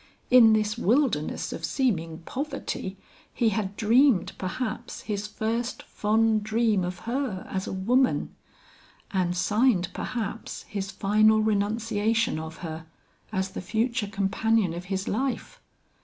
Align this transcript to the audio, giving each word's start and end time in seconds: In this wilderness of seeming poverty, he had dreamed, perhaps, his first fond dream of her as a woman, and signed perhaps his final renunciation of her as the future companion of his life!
In 0.31 0.53
this 0.53 0.79
wilderness 0.79 1.53
of 1.53 1.63
seeming 1.63 2.23
poverty, 2.25 2.97
he 3.31 3.49
had 3.49 3.77
dreamed, 3.77 4.33
perhaps, 4.39 5.01
his 5.01 5.27
first 5.27 5.83
fond 5.83 6.41
dream 6.41 6.83
of 6.83 6.97
her 7.01 7.45
as 7.51 7.67
a 7.67 7.71
woman, 7.71 8.33
and 9.11 9.37
signed 9.37 9.89
perhaps 9.93 10.63
his 10.63 10.89
final 10.89 11.39
renunciation 11.41 12.39
of 12.39 12.57
her 12.65 12.87
as 13.31 13.49
the 13.51 13.61
future 13.61 14.07
companion 14.07 14.73
of 14.73 14.85
his 14.85 15.07
life! 15.07 15.61